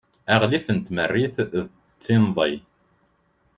[0.33, 1.53] aɣlif n tmerrit d
[2.03, 2.53] tinḍi